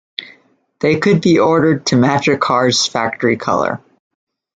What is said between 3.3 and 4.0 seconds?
color.